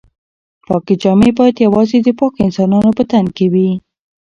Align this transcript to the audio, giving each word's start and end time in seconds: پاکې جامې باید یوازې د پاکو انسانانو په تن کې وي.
پاکې 0.67 0.93
جامې 1.01 1.29
باید 1.37 1.55
یوازې 1.65 1.97
د 2.03 2.07
پاکو 2.19 2.43
انسانانو 2.45 2.89
په 2.97 3.03
تن 3.11 3.25
کې 3.35 3.45
وي. 3.53 3.69